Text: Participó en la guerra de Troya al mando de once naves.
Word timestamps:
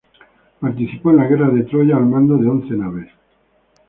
Participó 0.59 1.11
en 1.11 1.17
la 1.17 1.27
guerra 1.27 1.49
de 1.49 1.61
Troya 1.61 1.95
al 1.95 2.07
mando 2.07 2.35
de 2.35 2.47
once 2.47 2.73
naves. 2.73 3.07